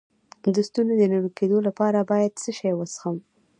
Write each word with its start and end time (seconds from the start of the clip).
د 0.53 0.55
ستوني 0.67 0.93
د 0.97 1.01
نیول 1.11 1.27
کیدو 1.39 1.57
لپاره 1.67 2.07
باید 2.11 2.39
څه 2.41 2.49
شی 2.59 2.71
وڅښم؟ 2.75 3.17